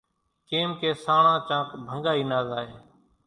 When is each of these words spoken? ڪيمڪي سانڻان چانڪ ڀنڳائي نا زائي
ڪيمڪي 0.49 0.89
سانڻان 1.03 1.37
چانڪ 1.47 1.67
ڀنڳائي 1.87 2.23
نا 2.29 2.39
زائي 2.49 2.71